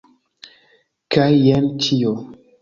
Kaj 1.17 1.27
jen 1.49 1.69
ĉio. 1.85 2.17